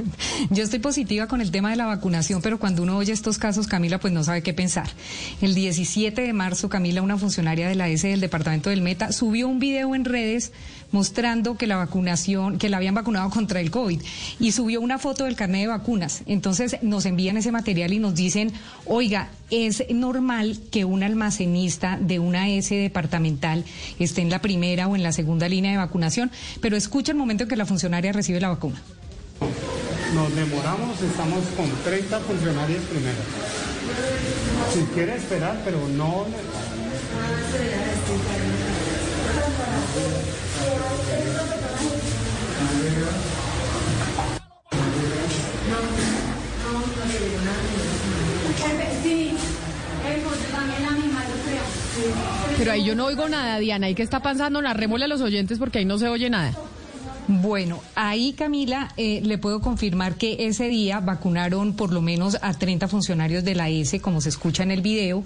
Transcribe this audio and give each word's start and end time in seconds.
Yo 0.50 0.62
estoy 0.62 0.78
positiva 0.78 1.26
con 1.26 1.40
el 1.40 1.50
tema 1.50 1.70
de 1.70 1.76
la 1.76 1.86
vacunación, 1.86 2.42
pero 2.42 2.58
cuando 2.58 2.82
uno 2.82 2.96
oye 2.96 3.12
estos 3.12 3.38
casos, 3.38 3.66
Camila, 3.66 3.98
pues 3.98 4.12
no 4.12 4.24
sabe 4.24 4.42
qué 4.42 4.52
pensar. 4.52 4.88
El 5.40 5.54
17 5.54 6.22
de 6.22 6.32
marzo, 6.32 6.68
Camila, 6.68 7.02
una 7.02 7.18
funcionaria 7.18 7.68
de 7.68 7.74
la 7.74 7.88
S 7.88 8.06
del 8.06 8.20
departamento 8.20 8.70
del 8.70 8.82
Meta, 8.82 9.12
subió 9.12 9.48
un 9.48 9.58
video 9.58 9.94
en 9.94 10.04
redes 10.04 10.52
mostrando 10.90 11.56
que 11.56 11.66
la 11.66 11.76
vacunación, 11.76 12.58
que 12.58 12.68
la 12.68 12.76
habían 12.76 12.94
vacunado 12.94 13.30
contra 13.30 13.60
el 13.60 13.70
COVID 13.70 14.00
y 14.38 14.52
subió 14.52 14.80
una 14.80 14.98
foto 14.98 15.24
del 15.24 15.36
carnet 15.36 15.62
de 15.62 15.66
vacunas. 15.68 16.22
Entonces 16.26 16.76
nos 16.82 17.06
envían 17.06 17.36
ese 17.36 17.50
material 17.50 17.92
y 17.92 17.98
nos 17.98 18.14
dicen, 18.14 18.52
oiga, 18.84 19.30
es 19.50 19.84
normal 19.90 20.58
que 20.70 20.84
un 20.84 21.02
almacenista 21.02 21.98
de 22.00 22.18
una 22.18 22.48
S 22.50 22.74
departamental 22.74 23.64
esté 23.98 24.20
en 24.20 24.30
la 24.30 24.42
primera 24.42 24.86
o 24.86 24.96
en 24.96 25.02
la 25.02 25.12
segunda 25.12 25.48
línea 25.48 25.72
de 25.72 25.78
vacunación, 25.78 26.30
pero 26.60 26.76
escucha 26.76 27.12
el 27.12 27.18
momento 27.18 27.44
en 27.44 27.48
que 27.48 27.56
la 27.56 27.66
funcionaria 27.66 28.12
recibe 28.12 28.40
la 28.40 28.48
vacuna. 28.48 28.82
Nos 30.14 30.34
demoramos, 30.36 31.00
estamos 31.00 31.40
con 31.56 31.70
30 31.84 32.20
funcionarios 32.20 32.82
primero. 32.84 33.16
Si 34.74 34.80
quiere 34.94 35.16
esperar, 35.16 35.58
pero 35.64 35.78
no... 35.88 36.26
Pero 52.58 52.72
ahí 52.72 52.84
yo 52.84 52.94
no 52.94 53.06
oigo 53.06 53.28
nada, 53.28 53.58
Diana. 53.58 53.88
¿Y 53.88 53.94
qué 53.94 54.02
está 54.02 54.20
pasando? 54.20 54.60
Narrémosle 54.60 55.06
a 55.06 55.08
los 55.08 55.22
oyentes 55.22 55.58
porque 55.58 55.78
ahí 55.78 55.84
no 55.84 55.98
se 55.98 56.08
oye 56.08 56.28
nada. 56.28 56.52
Bueno, 57.28 57.80
ahí 57.94 58.32
Camila, 58.32 58.92
eh, 58.96 59.20
le 59.22 59.38
puedo 59.38 59.60
confirmar 59.60 60.16
que 60.16 60.48
ese 60.48 60.68
día 60.68 60.98
vacunaron 60.98 61.74
por 61.74 61.92
lo 61.92 62.02
menos 62.02 62.36
a 62.42 62.52
30 62.52 62.88
funcionarios 62.88 63.44
de 63.44 63.54
la 63.54 63.68
S, 63.68 64.00
como 64.00 64.20
se 64.20 64.28
escucha 64.28 64.64
en 64.64 64.72
el 64.72 64.82
video. 64.82 65.22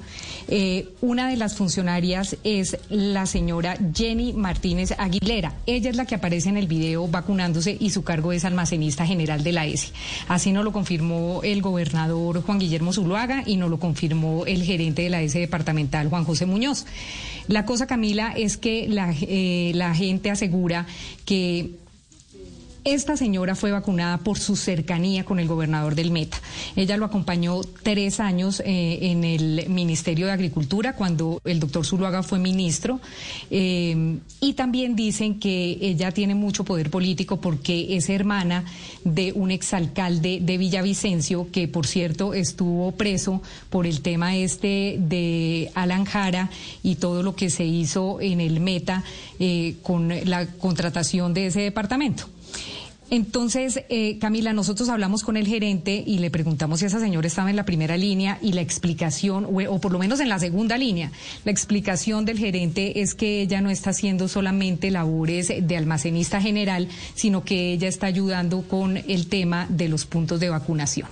Eh, 0.49 0.91
una 1.01 1.29
de 1.29 1.37
las 1.37 1.57
funcionarias 1.57 2.37
es 2.45 2.77
la 2.91 3.25
señora 3.25 3.79
Jenny 3.95 4.35
Martínez 4.35 4.93
Aguilera. 4.99 5.55
Ella 5.65 5.89
es 5.89 5.97
la 5.97 6.05
que 6.05 6.17
aparece 6.17 6.51
en 6.51 6.59
el 6.59 6.67
video 6.67 7.09
vacunándose 7.09 7.77
y 7.81 7.89
su 7.89 8.05
cargo 8.05 8.33
es 8.33 8.45
almacenista 8.45 9.07
general 9.07 9.43
de 9.43 9.53
la 9.53 9.65
S. 9.65 9.89
Así 10.29 10.53
nos 10.53 10.65
lo 10.65 10.73
confirmó 10.73 11.41
el 11.45 11.63
gobernador 11.63 12.43
Juan 12.43 12.59
Guillermo 12.59 12.93
Zuluaga 12.93 13.43
y 13.47 13.57
nos 13.57 13.71
lo 13.71 13.79
confirmó 13.79 14.45
el 14.45 14.63
gerente 14.65 15.01
de 15.01 15.11
la 15.11 15.23
S 15.23 15.39
departamental, 15.39 16.11
Juan 16.11 16.25
José 16.25 16.45
Muñoz. 16.45 16.85
La 17.49 17.65
cosa, 17.65 17.87
Camila, 17.87 18.33
es 18.37 18.59
que 18.59 18.87
la, 18.87 19.15
eh, 19.19 19.73
la 19.75 19.95
gente 19.95 20.31
asegura 20.31 20.87
que 21.25 21.71
esta 22.87 23.17
señora 23.17 23.57
fue 23.57 23.73
vacunada 23.73 24.19
por 24.19 24.39
su 24.39 24.55
cercanía 24.55 25.25
con 25.25 25.41
el 25.41 25.49
gobernador 25.49 25.97
del 25.97 26.13
Meta. 26.13 26.39
Ella 26.77 26.97
lo 26.97 27.05
acompañó 27.05 27.61
tres 27.83 28.21
años 28.21 28.63
eh, 28.65 29.11
en 29.11 29.25
el 29.25 29.69
Ministerio 29.69 30.27
de 30.27 30.33
Agricultura 30.33 30.95
cuando 30.95 31.41
el 31.45 31.59
doctor 31.59 31.85
Zuluaga 31.85 32.23
fue 32.23 32.39
ministro. 32.39 33.01
Eh, 33.51 34.19
y 34.41 34.53
también 34.53 34.95
dicen 34.95 35.41
que 35.41 35.79
ella 35.81 36.13
tiene 36.13 36.37
mucho 36.37 36.65
poder 36.65 36.91
político 36.91 37.41
porque 37.41 37.97
es 37.97 38.09
hermana 38.09 38.65
de 39.03 39.33
un 39.33 39.51
exalcalde 39.51 40.39
de 40.41 40.57
Villavicencio 40.57 41.51
que, 41.51 41.67
por 41.67 41.89
cierto, 41.89 42.35
estuvo 42.35 42.93
preso 42.93 43.43
por 43.69 43.89
el 43.89 44.01
tema 44.01 44.37
este 44.37 44.97
de 45.01 45.73
Alan 45.75 46.05
Jara 46.05 46.51
y 46.85 46.95
todo 46.95 47.25
lo 47.25 47.35
que 47.35 47.51
se 47.51 47.65
hizo 47.65 48.21
en 48.21 48.41
el 48.41 48.61
Meta 48.61 49.03
eh, 49.41 49.75
con 49.83 50.13
la 50.25 50.47
contratación 50.47 51.35
de 51.35 51.47
ese 51.47 51.63
departamento. 51.63 52.29
Entonces, 53.09 53.85
eh, 53.89 54.19
Camila, 54.19 54.53
nosotros 54.53 54.89
hablamos 54.89 55.23
con 55.23 55.37
el 55.37 55.47
gerente 55.47 56.03
y 56.05 56.19
le 56.19 56.31
preguntamos 56.31 56.81
si 56.81 56.87
esa 56.87 56.99
señora 56.99 57.29
estaba 57.29 57.51
en 57.51 57.57
la 57.57 57.65
primera 57.65 57.97
línea 57.97 58.39
y 58.43 58.53
la 58.53 58.63
explicación, 58.63 59.47
o, 59.47 59.81
por 59.81 59.93
lo 59.93 59.99
menos 59.99 60.19
en 60.19 60.29
la 60.29 60.41
segunda 60.41 60.77
línea, 60.77 61.13
la 61.45 61.53
explicación 61.53 62.25
del 62.25 62.39
gerente 62.39 63.01
es 63.01 63.15
que 63.15 63.43
ella 63.43 63.61
no 63.61 63.71
está 63.71 63.91
haciendo 63.91 64.27
solamente 64.27 64.91
labores 64.91 65.53
de 65.61 65.77
almacenista 65.77 66.41
general, 66.41 66.89
sino 67.15 67.45
que 67.45 67.73
ella 67.73 67.89
está 67.89 68.09
ayudando 68.09 68.63
con 68.63 68.97
el 68.97 69.29
tema 69.29 69.67
de 69.69 69.89
los 69.89 70.05
puntos 70.05 70.41
de 70.41 70.51
vacunación. 70.51 71.09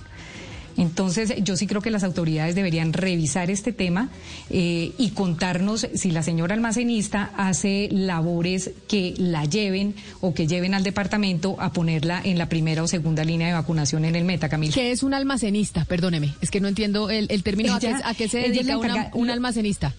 Entonces, 0.77 1.33
yo 1.43 1.55
sí 1.57 1.67
creo 1.67 1.81
que 1.81 1.91
las 1.91 2.03
autoridades 2.03 2.55
deberían 2.55 2.93
revisar 2.93 3.49
este 3.49 3.71
tema 3.71 4.09
eh, 4.49 4.91
y 4.97 5.11
contarnos 5.11 5.87
si 5.93 6.11
la 6.11 6.23
señora 6.23 6.53
almacenista 6.53 7.31
hace 7.37 7.89
labores 7.91 8.71
que 8.87 9.13
la 9.17 9.45
lleven 9.45 9.95
o 10.21 10.33
que 10.33 10.47
lleven 10.47 10.73
al 10.73 10.83
departamento 10.83 11.55
a 11.59 11.71
ponerla 11.71 12.21
en 12.23 12.37
la 12.37 12.49
primera 12.49 12.83
o 12.83 12.87
segunda 12.87 13.23
línea 13.23 13.47
de 13.47 13.53
vacunación 13.53 14.05
en 14.05 14.15
el 14.15 14.25
Meta, 14.25 14.49
Camila. 14.49 14.73
¿Qué 14.73 14.91
es 14.91 15.03
un 15.03 15.13
almacenista? 15.13 15.85
Perdóneme, 15.85 16.33
es 16.41 16.51
que 16.51 16.59
no 16.59 16.67
entiendo 16.67 17.09
el, 17.09 17.27
término. 17.43 17.75
¿A, 17.75 18.13
qué, 18.13 18.27
se 18.27 18.39
dedica 18.39 18.77
un 19.13 19.29
almacenista? 19.29 19.93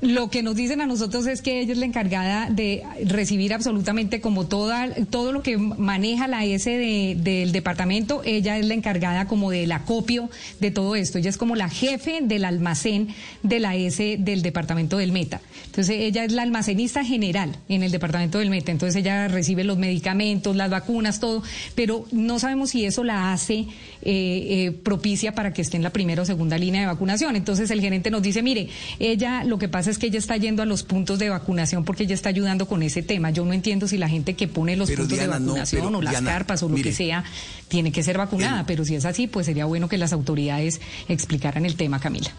Lo 0.00 0.30
que 0.30 0.44
nos 0.44 0.54
dicen 0.54 0.80
a 0.80 0.86
nosotros 0.86 1.26
es 1.26 1.42
que 1.42 1.60
ella 1.60 1.72
es 1.72 1.78
la 1.78 1.84
encargada 1.84 2.48
de 2.50 2.84
recibir 3.04 3.52
absolutamente 3.52 4.20
como 4.20 4.46
toda, 4.46 4.94
todo 5.10 5.32
lo 5.32 5.42
que 5.42 5.58
maneja 5.58 6.28
la 6.28 6.44
S 6.44 6.70
del 6.70 7.50
departamento, 7.50 8.22
ella 8.24 8.58
es 8.58 8.66
la 8.66 8.74
encargada 8.74 9.26
como 9.26 9.50
del 9.50 9.72
acopio 9.72 10.30
de 10.60 10.70
todo 10.70 10.94
esto. 10.94 11.18
Ella 11.18 11.30
es 11.30 11.36
como 11.36 11.56
la 11.56 11.68
jefe 11.68 12.20
del 12.22 12.44
almacén 12.44 13.08
de 13.42 13.58
la 13.58 13.74
S 13.74 14.18
del 14.20 14.42
departamento 14.42 14.98
del 14.98 15.10
Meta. 15.10 15.40
Entonces 15.66 15.96
ella 15.98 16.22
es 16.22 16.30
la 16.30 16.42
almacenista 16.42 17.04
general 17.04 17.56
en 17.68 17.82
el 17.82 17.90
departamento 17.90 18.38
del 18.38 18.50
Meta. 18.50 18.70
Entonces 18.70 18.94
ella 18.94 19.26
recibe 19.26 19.64
los 19.64 19.78
medicamentos, 19.78 20.54
las 20.54 20.70
vacunas, 20.70 21.18
todo, 21.18 21.42
pero 21.74 22.06
no 22.12 22.38
sabemos 22.38 22.70
si 22.70 22.84
eso 22.84 23.02
la 23.02 23.32
hace 23.32 23.66
eh, 24.02 24.66
eh, 24.66 24.72
propicia 24.82 25.34
para 25.34 25.52
que 25.52 25.62
esté 25.62 25.76
en 25.76 25.82
la 25.82 25.90
primera 25.90 26.22
o 26.22 26.24
segunda 26.24 26.58
línea 26.58 26.80
de 26.82 26.86
vacunación. 26.86 27.36
Entonces 27.36 27.70
el 27.70 27.80
gerente 27.80 28.10
nos 28.10 28.22
dice, 28.22 28.42
mire, 28.42 28.68
ella 28.98 29.44
lo 29.44 29.58
que 29.58 29.68
pasa 29.68 29.90
es 29.90 29.98
que 29.98 30.06
ella 30.06 30.18
está 30.18 30.36
yendo 30.36 30.62
a 30.62 30.66
los 30.66 30.82
puntos 30.82 31.18
de 31.18 31.28
vacunación 31.28 31.84
porque 31.84 32.04
ella 32.04 32.14
está 32.14 32.28
ayudando 32.28 32.66
con 32.66 32.82
ese 32.82 33.02
tema. 33.02 33.30
Yo 33.30 33.44
no 33.44 33.52
entiendo 33.52 33.88
si 33.88 33.98
la 33.98 34.08
gente 34.08 34.34
que 34.34 34.48
pone 34.48 34.76
los 34.76 34.90
puntos 34.90 35.18
de 35.18 35.26
vacunación 35.26 35.94
o 35.94 36.02
las 36.02 36.22
carpas 36.22 36.62
o 36.62 36.68
lo 36.68 36.76
que 36.76 36.92
sea 36.92 37.24
tiene 37.68 37.92
que 37.92 38.02
ser 38.02 38.18
vacunada, 38.18 38.64
pero 38.66 38.84
si 38.84 38.94
es 38.94 39.04
así, 39.04 39.26
pues 39.26 39.46
sería 39.46 39.64
bueno 39.64 39.88
que 39.88 39.98
las 39.98 40.12
autoridades 40.12 40.80
explicaran 41.08 41.66
el 41.66 41.76
tema, 41.76 42.00
Camila. 42.00 42.30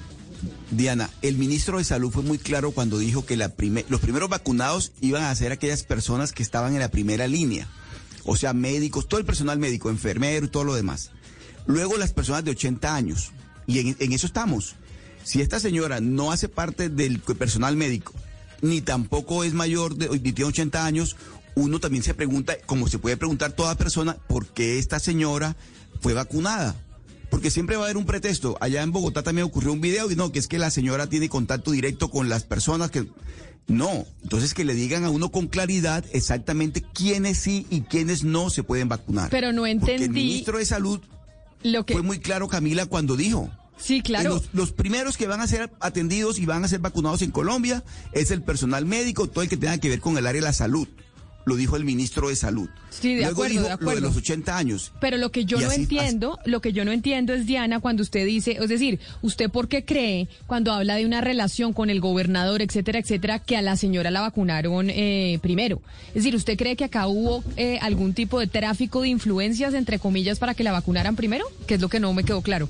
Diana, 0.72 1.10
el 1.22 1.38
ministro 1.38 1.80
de 1.80 1.84
Salud 1.84 2.12
fue 2.12 2.24
muy 2.24 2.38
claro 2.38 2.72
cuando 2.72 3.00
dijo 3.00 3.26
que 3.26 3.36
la 3.36 3.52
los 3.90 4.00
primeros 4.00 4.30
vacunados 4.30 4.92
iban 5.02 5.24
a 5.24 5.36
ser 5.36 5.52
aquellas 5.52 5.84
personas 5.84 6.32
que 6.32 6.44
estaban 6.44 6.74
en 6.74 6.80
la 6.80 6.92
primera 6.92 7.28
línea, 7.28 7.68
o 8.24 8.36
sea, 8.36 8.54
médicos, 8.54 9.08
todo 9.08 9.20
el 9.20 9.26
personal 9.26 9.60
médico, 9.60 9.90
enfermero 9.90 10.46
y 10.46 10.50
todo 10.50 10.64
lo 10.64 10.76
demás. 10.76 11.12
Luego 11.66 11.98
las 11.98 12.14
personas 12.14 12.44
de 12.44 12.52
80 12.52 12.96
años, 12.96 13.32
y 13.68 13.80
en 13.80 14.14
eso 14.14 14.26
estamos. 14.26 14.76
Si 15.24 15.42
esta 15.42 15.60
señora 15.60 16.00
no 16.00 16.32
hace 16.32 16.50
parte 16.50 16.90
del 16.90 17.20
personal 17.20 17.76
médico, 17.76 18.14
ni 18.62 18.82
tampoco 18.82 19.44
es 19.44 19.54
mayor 19.54 19.96
de, 19.96 20.10
ni 20.10 20.32
tiene 20.32 20.50
80 20.50 20.86
años, 20.86 21.16
uno 21.56 21.80
también 21.80 22.04
se 22.04 22.14
pregunta, 22.14 22.56
como 22.66 22.88
se 22.88 23.00
puede 23.00 23.18
preguntar 23.18 23.52
toda 23.52 23.76
persona, 23.76 24.18
¿por 24.28 24.48
qué 24.48 24.80
esta 24.80 25.00
señora 25.00 25.56
fue 26.02 26.14
vacunada? 26.14 26.76
Porque 27.30 27.52
siempre 27.52 27.76
va 27.76 27.84
a 27.84 27.86
haber 27.86 27.98
un 27.98 28.06
pretexto. 28.06 28.58
Allá 28.60 28.82
en 28.82 28.92
Bogotá 28.92 29.22
también 29.22 29.46
ocurrió 29.46 29.72
un 29.72 29.82
video 29.82 30.10
y 30.10 30.16
no, 30.16 30.32
que 30.32 30.40
es 30.40 30.48
que 30.48 30.58
la 30.58 30.72
señora 30.72 31.08
tiene 31.08 31.30
contacto 31.30 31.72
directo 31.72 32.10
con 32.10 32.28
las 32.30 32.44
personas 32.44 32.90
que... 32.90 33.08
No, 33.68 34.08
entonces 34.24 34.56
que 34.56 34.66
le 34.66 34.74
digan 34.74 35.04
a 35.04 35.12
uno 35.12 35.32
con 35.32 35.46
claridad 35.46 36.04
exactamente 36.12 36.84
quiénes 36.92 37.38
sí 37.38 37.68
y 37.70 37.82
quiénes 37.82 38.24
no 38.24 38.50
se 38.50 38.64
pueden 38.64 38.90
vacunar. 38.90 39.30
Pero 39.30 39.54
no 39.54 39.68
entendí. 39.68 39.92
Porque 39.92 40.04
el 40.06 40.10
ministro 40.10 40.58
de 40.58 40.66
Salud 40.66 41.00
lo 41.64 41.86
que... 41.86 41.94
fue 41.94 42.04
muy 42.04 42.20
claro, 42.20 42.48
Camila, 42.48 42.86
cuando 42.86 43.16
dijo 43.16 43.50
Sí, 43.80 44.02
claro. 44.02 44.42
Los, 44.54 44.74
primeros 44.74 45.18
que 45.18 45.26
van 45.26 45.42
a 45.42 45.48
ser 45.48 45.72
atendidos 45.80 46.38
y 46.38 46.46
van 46.46 46.64
a 46.64 46.68
ser 46.68 46.80
vacunados 46.80 47.22
en 47.22 47.32
Colombia 47.32 47.84
es 48.12 48.30
el 48.32 48.44
personal 48.44 48.86
médico, 48.86 49.28
todo 49.28 49.42
el 49.42 49.50
que 49.50 49.58
tenga 49.58 49.78
que 49.78 49.90
ver 49.90 50.02
con 50.02 50.18
el 50.18 50.28
área 50.28 50.42
de 50.42 50.48
la 50.48 50.54
salud. 50.54 50.88
Lo 51.50 51.56
dijo 51.58 51.76
el 51.76 51.84
ministro 51.84 52.30
de 52.30 52.36
Salud. 52.38 52.70
Sí, 52.90 53.10
de 53.16 53.22
Luego 53.22 53.32
acuerdo, 53.34 53.52
dijo 53.54 53.64
de 53.66 53.72
acuerdo. 53.72 53.92
lo 53.92 53.96
de 53.96 54.02
los 54.14 54.18
80 54.18 54.58
años. 54.58 54.92
Pero 55.02 55.18
lo 55.18 55.32
que 55.32 55.44
yo 55.46 55.58
Y 55.60 55.64
no 55.64 55.68
así- 55.70 55.82
entiendo, 55.82 56.40
lo 56.46 56.62
que 56.62 56.72
yo 56.72 56.86
no 56.86 56.92
entiendo 56.92 57.34
es 57.34 57.46
Diana 57.46 57.80
cuando 57.82 58.02
usted 58.04 58.26
dice, 58.26 58.58
es 58.62 58.70
decir, 58.70 59.00
usted 59.22 59.50
por 59.50 59.68
qué 59.68 59.84
cree 59.84 60.28
cuando 60.48 60.72
habla 60.72 60.96
de 60.96 61.06
una 61.06 61.22
relación 61.22 61.74
con 61.74 61.90
el 61.90 62.00
gobernador, 62.00 62.62
etcétera, 62.62 63.00
etcétera, 63.00 63.40
que 63.40 63.58
a 63.58 63.62
la 63.62 63.76
señora 63.76 64.12
la 64.12 64.22
vacunaron 64.22 64.90
eh, 64.90 65.40
primero. 65.42 65.82
Es 66.10 66.16
decir, 66.16 66.36
¿usted 66.36 66.58
cree 66.58 66.76
que 66.76 66.86
acá 66.86 67.08
hubo 67.08 67.44
eh, 67.58 67.80
algún 67.82 68.14
tipo 68.14 68.40
de 68.40 68.48
tráfico 68.48 69.02
de 69.02 69.10
influencias 69.10 69.74
entre 69.74 70.00
comillas 70.00 70.40
para 70.40 70.54
que 70.54 70.64
la 70.64 70.72
vacunaran 70.72 71.16
primero? 71.16 71.46
Que 71.68 71.76
es 71.76 71.82
lo 71.82 71.90
que 71.90 72.00
no 72.00 72.14
me 72.14 72.24
quedó 72.24 72.42
claro. 72.42 72.70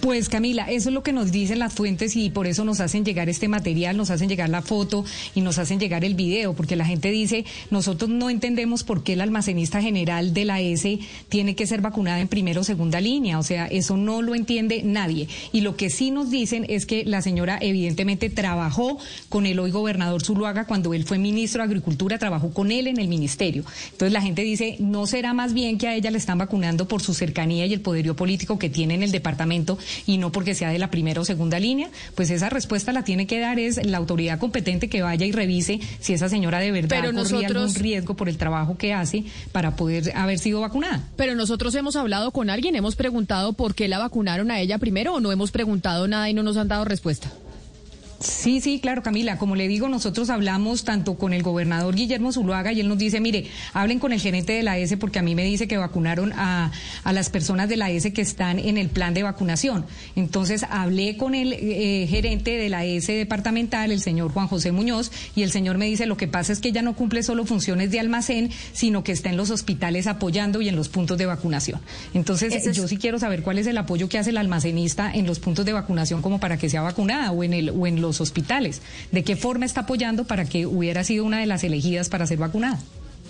Pues 0.00 0.28
Camila, 0.28 0.70
eso 0.70 0.90
es 0.90 0.94
lo 0.94 1.02
que 1.02 1.12
nos 1.12 1.32
dicen 1.32 1.58
las 1.58 1.74
fuentes 1.74 2.14
y 2.14 2.30
por 2.30 2.46
eso 2.46 2.64
nos 2.64 2.78
hacen 2.78 3.04
llegar 3.04 3.28
este 3.28 3.48
material, 3.48 3.96
nos 3.96 4.10
hacen 4.10 4.28
llegar 4.28 4.48
la 4.48 4.62
foto 4.62 5.04
y 5.34 5.40
nos 5.40 5.58
hacen 5.58 5.80
llegar 5.80 6.04
el 6.04 6.14
video, 6.14 6.54
porque 6.54 6.76
la 6.76 6.84
gente 6.84 7.10
dice, 7.10 7.44
nosotros 7.72 8.08
no 8.08 8.30
entendemos 8.30 8.84
por 8.84 9.02
qué 9.02 9.14
el 9.14 9.20
almacenista 9.20 9.82
general 9.82 10.32
de 10.34 10.44
la 10.44 10.60
S 10.60 11.00
tiene 11.28 11.56
que 11.56 11.66
ser 11.66 11.80
vacunada 11.80 12.20
en 12.20 12.28
primera 12.28 12.60
o 12.60 12.64
segunda 12.64 13.00
línea, 13.00 13.40
o 13.40 13.42
sea, 13.42 13.66
eso 13.66 13.96
no 13.96 14.22
lo 14.22 14.36
entiende 14.36 14.82
nadie. 14.84 15.26
Y 15.52 15.62
lo 15.62 15.74
que 15.76 15.90
sí 15.90 16.12
nos 16.12 16.30
dicen 16.30 16.64
es 16.68 16.86
que 16.86 17.04
la 17.04 17.20
señora 17.20 17.58
evidentemente 17.60 18.30
trabajó 18.30 18.98
con 19.28 19.46
el 19.46 19.58
hoy 19.58 19.72
gobernador 19.72 20.22
Zuluaga 20.22 20.66
cuando 20.66 20.94
él 20.94 21.06
fue 21.06 21.18
ministro 21.18 21.60
de 21.60 21.66
Agricultura, 21.66 22.18
trabajó 22.18 22.52
con 22.52 22.70
él 22.70 22.86
en 22.86 23.00
el 23.00 23.08
ministerio. 23.08 23.64
Entonces 23.90 24.12
la 24.12 24.22
gente 24.22 24.42
dice, 24.42 24.76
¿no 24.78 25.08
será 25.08 25.34
más 25.34 25.54
bien 25.54 25.76
que 25.76 25.88
a 25.88 25.96
ella 25.96 26.12
le 26.12 26.18
están 26.18 26.38
vacunando 26.38 26.86
por 26.86 27.02
su 27.02 27.14
cercanía 27.14 27.66
y 27.66 27.74
el 27.74 27.80
poderío 27.80 28.14
político 28.14 28.60
que 28.60 28.70
tiene 28.70 28.94
en 28.94 29.02
el 29.02 29.10
departamento 29.10 29.76
y 30.06 30.18
no 30.18 30.32
porque 30.32 30.54
sea 30.54 30.70
de 30.70 30.78
la 30.78 30.90
primera 30.90 31.20
o 31.20 31.24
segunda 31.24 31.58
línea? 31.58 31.90
Pues 32.14 32.30
esa 32.30 32.48
respuesta 32.48 32.92
la 32.92 33.04
tiene 33.04 33.26
que 33.26 33.40
dar 33.40 33.58
es 33.58 33.84
la 33.84 33.98
autoridad 33.98 34.38
competente 34.38 34.88
que 34.88 35.02
vaya 35.02 35.26
y 35.26 35.32
revise 35.32 35.80
si 36.00 36.12
esa 36.12 36.28
señora 36.28 36.58
de 36.58 36.70
verdad 36.70 36.98
Pero 37.00 37.12
corría 37.12 37.48
algún 37.48 37.74
riesgo 37.74 38.14
por 38.14 38.28
el 38.28 38.36
trabajo 38.36 38.76
que 38.76 38.92
hace 38.92 39.24
para 39.52 39.76
poder 39.76 40.16
haber 40.16 40.38
sido 40.38 40.60
vacunada. 40.60 41.02
Pero 41.16 41.34
nosotros 41.34 41.74
hemos 41.74 41.96
hablado 41.96 42.30
con 42.30 42.50
alguien, 42.50 42.76
hemos 42.76 42.96
preguntado 42.96 43.52
por 43.52 43.74
qué 43.74 43.88
la 43.88 43.98
vacunaron 43.98 44.50
a 44.50 44.60
ella 44.60 44.78
primero 44.78 45.14
o 45.14 45.20
no 45.20 45.32
hemos 45.32 45.50
preguntado 45.50 46.08
nada 46.08 46.28
y 46.28 46.34
no 46.34 46.42
nos 46.42 46.56
han 46.56 46.68
dado 46.68 46.84
respuesta. 46.84 47.30
Sí, 48.20 48.60
sí, 48.60 48.80
claro, 48.80 49.02
Camila. 49.04 49.38
Como 49.38 49.54
le 49.54 49.68
digo, 49.68 49.88
nosotros 49.88 50.28
hablamos 50.28 50.82
tanto 50.82 51.14
con 51.14 51.32
el 51.32 51.44
gobernador 51.44 51.94
Guillermo 51.94 52.32
Zuluaga 52.32 52.72
y 52.72 52.80
él 52.80 52.88
nos 52.88 52.98
dice, 52.98 53.20
mire, 53.20 53.46
hablen 53.74 54.00
con 54.00 54.12
el 54.12 54.20
gerente 54.20 54.52
de 54.54 54.64
la 54.64 54.76
S 54.76 54.96
porque 54.96 55.20
a 55.20 55.22
mí 55.22 55.36
me 55.36 55.44
dice 55.44 55.68
que 55.68 55.76
vacunaron 55.76 56.32
a, 56.32 56.72
a 57.04 57.12
las 57.12 57.30
personas 57.30 57.68
de 57.68 57.76
la 57.76 57.90
S 57.90 58.12
que 58.12 58.20
están 58.22 58.58
en 58.58 58.76
el 58.76 58.88
plan 58.88 59.14
de 59.14 59.22
vacunación. 59.22 59.86
Entonces 60.16 60.64
hablé 60.68 61.16
con 61.16 61.36
el 61.36 61.52
eh, 61.52 62.08
gerente 62.10 62.56
de 62.56 62.68
la 62.68 62.84
S 62.84 63.12
departamental, 63.12 63.92
el 63.92 64.00
señor 64.00 64.32
Juan 64.32 64.48
José 64.48 64.72
Muñoz, 64.72 65.12
y 65.36 65.44
el 65.44 65.52
señor 65.52 65.78
me 65.78 65.86
dice, 65.86 66.06
lo 66.06 66.16
que 66.16 66.26
pasa 66.26 66.52
es 66.52 66.58
que 66.58 66.70
ella 66.70 66.82
no 66.82 66.96
cumple 66.96 67.22
solo 67.22 67.44
funciones 67.46 67.92
de 67.92 68.00
almacén, 68.00 68.50
sino 68.72 69.04
que 69.04 69.12
está 69.12 69.30
en 69.30 69.36
los 69.36 69.50
hospitales 69.50 70.08
apoyando 70.08 70.60
y 70.60 70.68
en 70.68 70.74
los 70.74 70.88
puntos 70.88 71.18
de 71.18 71.26
vacunación. 71.26 71.80
Entonces, 72.14 72.52
es- 72.70 72.76
yo 72.76 72.88
sí 72.88 72.96
quiero 72.96 73.20
saber 73.20 73.44
cuál 73.44 73.58
es 73.58 73.66
el 73.68 73.78
apoyo 73.78 74.08
que 74.08 74.18
hace 74.18 74.30
el 74.30 74.38
almacenista 74.38 75.12
en 75.14 75.24
los 75.24 75.38
puntos 75.38 75.64
de 75.64 75.72
vacunación 75.72 76.20
como 76.20 76.40
para 76.40 76.56
que 76.56 76.68
sea 76.68 76.82
vacunada 76.82 77.30
o 77.30 77.44
en 77.44 77.52
el 77.54 77.70
o 77.70 77.86
en 77.86 78.00
los 78.00 78.07
hospitales. 78.20 78.82
¿De 79.12 79.22
qué 79.24 79.36
forma 79.36 79.66
está 79.66 79.82
apoyando 79.82 80.26
para 80.26 80.44
que 80.44 80.66
hubiera 80.66 81.04
sido 81.04 81.24
una 81.24 81.40
de 81.40 81.46
las 81.46 81.64
elegidas 81.64 82.08
para 82.08 82.26
ser 82.26 82.38
vacunada? 82.38 82.78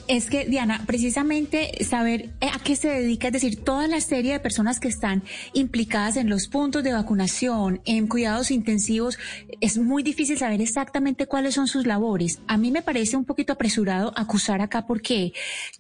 Es 0.08 0.30
que, 0.30 0.46
Diana, 0.46 0.84
precisamente 0.86 1.84
saber 1.84 2.30
eh, 2.40 2.48
a 2.50 2.58
qué 2.60 2.76
se 2.76 2.88
dedica, 2.88 3.26
es 3.26 3.34
decir, 3.34 3.62
toda 3.62 3.86
la 3.88 4.00
serie 4.00 4.32
de 4.32 4.40
personas 4.40 4.80
que 4.80 4.88
están 4.88 5.22
implicadas 5.52 6.16
en 6.16 6.30
los 6.30 6.48
puntos 6.48 6.82
de 6.82 6.94
vacunación, 6.94 7.82
en 7.84 8.06
cuidados 8.06 8.50
intensivos, 8.50 9.18
es 9.60 9.76
muy 9.76 10.02
difícil 10.02 10.38
saber 10.38 10.62
exactamente 10.62 11.26
cuáles 11.26 11.56
son 11.56 11.68
sus 11.68 11.86
labores. 11.86 12.40
A 12.46 12.56
mí 12.56 12.70
me 12.70 12.80
parece 12.80 13.18
un 13.18 13.26
poquito 13.26 13.52
apresurado 13.52 14.14
acusar 14.16 14.62
acá 14.62 14.86
porque, 14.86 15.34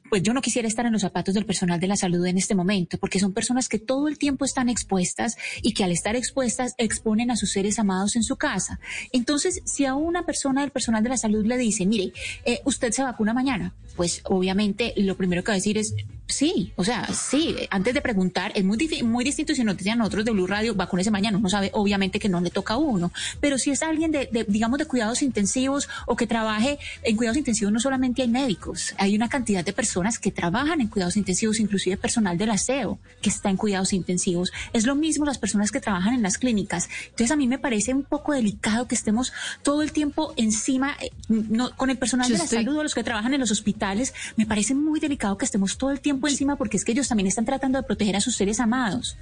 pues 0.08 0.22
yo 0.22 0.32
no 0.32 0.40
quisiera 0.40 0.68
estar 0.68 0.86
en 0.86 0.92
los 0.92 1.02
zapatos 1.02 1.34
del 1.34 1.46
personal 1.46 1.80
de 1.80 1.86
la 1.86 1.96
salud 1.96 2.24
en 2.26 2.38
este 2.38 2.54
momento, 2.54 2.98
porque 2.98 3.20
son 3.20 3.32
personas 3.32 3.68
que 3.68 3.78
todo 3.78 4.08
el 4.08 4.18
tiempo 4.18 4.44
están 4.44 4.68
expuestas 4.68 5.36
y 5.62 5.72
que 5.72 5.84
al 5.84 5.92
estar 5.92 6.16
expuestas 6.16 6.74
exponen 6.78 7.30
a 7.30 7.36
sus 7.36 7.52
seres 7.52 7.78
amados 7.78 8.16
en 8.16 8.22
su 8.22 8.36
casa. 8.36 8.80
Entonces, 9.12 9.62
si 9.64 9.84
a 9.84 9.94
una 9.94 10.24
persona 10.24 10.62
del 10.62 10.70
personal 10.70 11.02
de 11.02 11.10
la 11.10 11.16
salud 11.16 11.44
le 11.46 11.56
dice, 11.56 11.86
mire, 11.86 12.12
eh, 12.44 12.60
usted 12.64 12.92
se 12.92 13.02
vacuna 13.02 13.34
mañana, 13.34 13.74
pues 13.96 14.20
obviamente 14.24 14.94
lo 14.96 15.16
primero 15.16 15.42
que 15.42 15.52
va 15.52 15.54
a 15.54 15.56
decir 15.56 15.78
es 15.78 15.94
sí, 16.28 16.72
o 16.76 16.84
sea, 16.84 17.08
sí, 17.14 17.56
antes 17.70 17.94
de 17.94 18.00
preguntar, 18.00 18.52
es 18.54 18.62
muy, 18.64 18.76
muy 19.02 19.24
distinto 19.24 19.54
si 19.54 19.64
nos 19.64 19.76
dicen 19.76 19.98
nosotros 19.98 20.24
de 20.24 20.30
Blue 20.30 20.46
Radio, 20.46 20.74
vacúnese 20.74 21.10
mañana, 21.10 21.38
uno 21.38 21.48
sabe 21.48 21.70
obviamente 21.72 22.20
que 22.20 22.28
no 22.28 22.40
le 22.40 22.50
toca 22.50 22.74
a 22.74 22.76
uno, 22.76 23.10
pero 23.40 23.56
si 23.58 23.70
es 23.70 23.82
alguien 23.82 24.12
de, 24.12 24.28
de, 24.30 24.44
digamos, 24.44 24.78
de 24.78 24.84
cuidados 24.84 25.22
intensivos 25.22 25.88
o 26.06 26.16
que 26.16 26.26
trabaje 26.26 26.78
en 27.02 27.16
cuidados 27.16 27.38
intensivos, 27.38 27.72
no 27.72 27.80
solamente 27.80 28.22
hay 28.22 28.28
médicos, 28.28 28.94
hay 28.98 29.16
una 29.16 29.28
cantidad 29.28 29.64
de 29.64 29.72
personas 29.72 30.18
que 30.18 30.30
trabajan 30.30 30.80
en 30.80 30.88
cuidados 30.88 31.16
intensivos, 31.16 31.60
inclusive 31.60 31.96
personal 31.96 32.36
del 32.36 32.50
aseo 32.50 32.98
que 33.22 33.30
está 33.30 33.48
en 33.50 33.56
cuidados 33.56 33.92
intensivos. 33.92 34.52
Es 34.72 34.84
lo 34.84 34.94
mismo 34.94 35.24
las 35.24 35.38
personas 35.38 35.70
que 35.70 35.80
trabajan 35.80 36.12
en 36.14 36.22
las 36.22 36.36
clínicas. 36.38 36.88
Entonces 37.04 37.30
a 37.30 37.36
mí 37.36 37.46
me 37.46 37.58
parece 37.58 37.94
un 37.94 38.02
poco 38.04 38.32
delicado 38.32 38.86
que 38.86 38.94
estemos 38.94 39.32
todo 39.62 39.82
el 39.82 39.92
tiempo 39.92 40.34
encima, 40.36 40.96
eh, 41.00 41.10
no, 41.28 41.74
con 41.76 41.90
el 41.90 41.96
personal 41.96 42.26
Yo 42.28 42.32
de 42.34 42.38
la 42.38 42.44
estoy- 42.44 42.64
salud 42.64 42.76
o 42.78 42.82
los 42.82 42.94
que 42.94 43.02
trabajan 43.04 43.32
en 43.34 43.40
los 43.40 43.50
hospitales, 43.50 44.12
me 44.36 44.44
parece 44.46 44.74
muy 44.74 45.00
delicado 45.00 45.38
que 45.38 45.44
estemos 45.44 45.78
todo 45.78 45.90
el 45.90 46.00
tiempo 46.00 46.17
encima 46.26 46.56
porque 46.56 46.76
es 46.76 46.84
que 46.84 46.92
ellos 46.92 47.08
también 47.08 47.28
están 47.28 47.44
tratando 47.44 47.78
de 47.78 47.84
proteger 47.84 48.16
a 48.16 48.20
sus 48.20 48.34
seres 48.34 48.58
amados. 48.58 49.16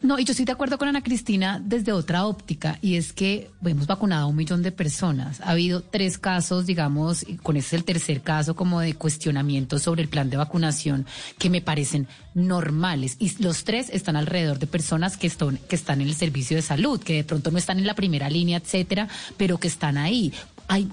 No, 0.00 0.16
y 0.16 0.24
yo 0.24 0.30
estoy 0.30 0.44
de 0.44 0.52
acuerdo 0.52 0.78
con 0.78 0.86
Ana 0.86 1.02
Cristina 1.02 1.60
desde 1.64 1.90
otra 1.90 2.24
óptica, 2.24 2.78
y 2.80 2.94
es 2.94 3.12
que 3.12 3.50
hemos 3.64 3.88
vacunado 3.88 4.24
a 4.24 4.26
un 4.28 4.36
millón 4.36 4.62
de 4.62 4.70
personas. 4.70 5.40
Ha 5.40 5.50
habido 5.50 5.82
tres 5.82 6.18
casos, 6.18 6.66
digamos, 6.66 7.28
y 7.28 7.36
con 7.36 7.56
ese 7.56 7.66
es 7.66 7.72
el 7.72 7.84
tercer 7.84 8.20
caso 8.20 8.54
como 8.54 8.78
de 8.78 8.94
cuestionamiento 8.94 9.80
sobre 9.80 10.02
el 10.02 10.08
plan 10.08 10.30
de 10.30 10.36
vacunación 10.36 11.04
que 11.36 11.50
me 11.50 11.62
parecen 11.62 12.06
normales. 12.34 13.16
Y 13.18 13.42
los 13.42 13.64
tres 13.64 13.90
están 13.92 14.14
alrededor 14.14 14.60
de 14.60 14.68
personas 14.68 15.16
que 15.16 15.26
están, 15.26 15.58
que 15.68 15.74
están 15.74 16.00
en 16.00 16.06
el 16.06 16.14
servicio 16.14 16.56
de 16.56 16.62
salud, 16.62 17.02
que 17.02 17.14
de 17.14 17.24
pronto 17.24 17.50
no 17.50 17.58
están 17.58 17.80
en 17.80 17.86
la 17.86 17.94
primera 17.94 18.30
línea, 18.30 18.58
etcétera, 18.58 19.08
pero 19.36 19.58
que 19.58 19.66
están 19.66 19.98
ahí. 19.98 20.32
Hay 20.68 20.88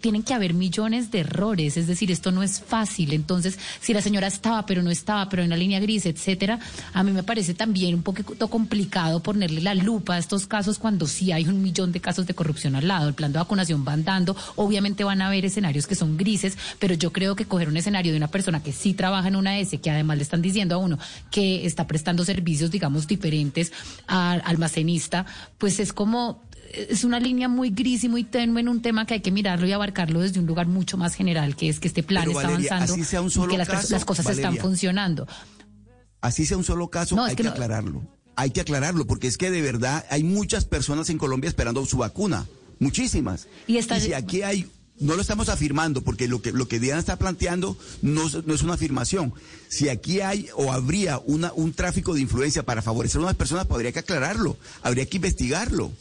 tienen 0.00 0.22
que 0.22 0.34
haber 0.34 0.54
millones 0.54 1.10
de 1.10 1.20
errores, 1.20 1.76
es 1.76 1.86
decir, 1.86 2.10
esto 2.10 2.32
no 2.32 2.42
es 2.42 2.60
fácil. 2.60 3.12
Entonces, 3.12 3.58
si 3.80 3.92
la 3.92 4.02
señora 4.02 4.26
estaba, 4.26 4.66
pero 4.66 4.82
no 4.82 4.90
estaba, 4.90 5.28
pero 5.28 5.42
en 5.42 5.50
la 5.50 5.56
línea 5.56 5.80
gris, 5.80 6.06
etcétera, 6.06 6.58
a 6.92 7.02
mí 7.02 7.12
me 7.12 7.22
parece 7.22 7.54
también 7.54 7.94
un 7.94 8.02
poquito 8.02 8.48
complicado 8.48 9.20
ponerle 9.20 9.60
la 9.60 9.74
lupa 9.74 10.14
a 10.14 10.18
estos 10.18 10.46
casos 10.46 10.78
cuando 10.78 11.06
sí 11.06 11.32
hay 11.32 11.46
un 11.46 11.62
millón 11.62 11.92
de 11.92 12.00
casos 12.00 12.26
de 12.26 12.34
corrupción 12.34 12.76
al 12.76 12.88
lado. 12.88 13.08
El 13.08 13.14
plan 13.14 13.32
de 13.32 13.38
vacunación 13.38 13.84
van 13.84 14.04
dando, 14.04 14.36
obviamente 14.56 15.04
van 15.04 15.22
a 15.22 15.28
haber 15.28 15.44
escenarios 15.44 15.86
que 15.86 15.94
son 15.94 16.16
grises, 16.16 16.56
pero 16.78 16.94
yo 16.94 17.12
creo 17.12 17.36
que 17.36 17.44
coger 17.44 17.68
un 17.68 17.76
escenario 17.76 18.12
de 18.12 18.18
una 18.18 18.28
persona 18.28 18.62
que 18.62 18.72
sí 18.72 18.94
trabaja 18.94 19.28
en 19.28 19.36
una 19.36 19.58
S, 19.58 19.78
que 19.78 19.90
además 19.90 20.16
le 20.16 20.22
están 20.22 20.42
diciendo 20.42 20.74
a 20.74 20.78
uno 20.78 20.98
que 21.30 21.66
está 21.66 21.86
prestando 21.86 22.24
servicios, 22.24 22.70
digamos, 22.70 23.06
diferentes 23.06 23.72
al 24.06 24.42
almacenista, 24.44 25.26
pues 25.58 25.78
es 25.80 25.92
como 25.92 26.42
es 26.72 27.04
una 27.04 27.18
línea 27.20 27.48
muy 27.48 27.70
gris 27.70 28.04
y 28.04 28.08
muy 28.08 28.24
tenue 28.24 28.60
en 28.60 28.68
un 28.68 28.82
tema 28.82 29.06
que 29.06 29.14
hay 29.14 29.20
que 29.20 29.30
mirarlo 29.30 29.66
y 29.66 29.72
abarcarlo 29.72 30.20
desde 30.20 30.40
un 30.40 30.46
lugar 30.46 30.66
mucho 30.66 30.96
más 30.96 31.14
general, 31.14 31.56
que 31.56 31.68
es 31.68 31.80
que 31.80 31.88
este 31.88 32.02
plan 32.02 32.24
Pero, 32.26 32.38
está 32.38 32.50
Valeria, 32.50 32.70
avanzando 32.76 32.94
así 32.94 33.04
sea 33.10 33.20
un 33.22 33.28
y 33.28 33.30
solo 33.30 33.50
que 33.52 33.58
las, 33.58 33.68
caso, 33.68 33.88
las 33.90 34.04
cosas 34.04 34.28
están 34.28 34.56
funcionando. 34.56 35.26
Así 36.20 36.44
sea 36.46 36.56
un 36.56 36.64
solo 36.64 36.88
caso, 36.88 37.16
No, 37.16 37.24
hay 37.24 37.30
que 37.30 37.36
que, 37.38 37.42
no- 37.44 37.50
aclararlo. 37.50 38.02
Hay 38.36 38.50
que 38.50 38.60
aclararlo, 38.60 39.06
porque 39.06 39.26
es 39.26 39.36
que 39.36 39.50
de 39.50 39.60
verdad 39.62 40.04
hay 40.10 40.22
muchas 40.22 40.64
personas 40.64 41.10
en 41.10 41.18
Colombia 41.18 41.48
esperando 41.48 41.84
su 41.86 41.98
vacuna. 41.98 42.46
Muchísimas. 42.78 43.48
Y 43.66 43.76
está- 43.76 44.00
si 44.00 44.12
aquí 44.14 44.42
hay, 44.42 44.66
no 44.98 45.14
lo 45.16 45.22
estamos 45.22 45.48
afirmando, 45.48 46.02
porque 46.02 46.28
lo 46.28 46.40
que, 46.40 46.52
lo 46.52 46.66
que 46.68 46.78
Diana 46.80 47.00
está 47.00 47.16
planteando 47.16 47.76
no, 48.02 48.26
es- 48.28 48.46
no 48.46 48.54
es 48.54 48.62
una 48.62 48.74
afirmación. 48.74 49.34
Si 49.68 49.88
aquí 49.88 50.20
hay 50.20 50.48
o 50.56 50.72
habría 50.72 51.18
una, 51.18 51.52
un 51.52 51.72
tráfico 51.74 52.14
de 52.14 52.20
influencia 52.20 52.62
para 52.62 52.80
favorecer 52.82 53.20
a 53.20 53.24
unas 53.24 53.36
personas, 53.36 53.66
pues 53.66 53.76
habría 53.76 53.92
que 53.92 53.98
aclararlo, 53.98 54.56
habría 54.82 55.06
que 55.06 55.16
investigarlo. 55.16 55.92